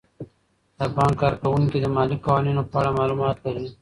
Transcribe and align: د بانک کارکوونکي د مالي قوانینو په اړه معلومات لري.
د 0.77 0.79
بانک 0.95 1.15
کارکوونکي 1.21 1.77
د 1.81 1.85
مالي 1.95 2.17
قوانینو 2.25 2.61
په 2.71 2.75
اړه 2.81 2.91
معلومات 2.99 3.37
لري. 3.45 3.65